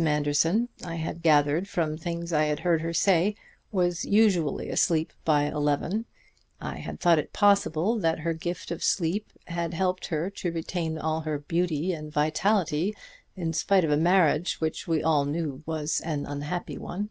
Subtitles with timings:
[0.00, 3.36] Manderson, I had gathered from things I had heard her say,
[3.70, 6.06] was usually asleep by eleven;
[6.62, 10.96] I had thought it possible that her gift of sleep had helped her to retain
[10.96, 12.96] all her beauty and vitality
[13.36, 17.10] in spite of a marriage which we all knew was an unhappy one.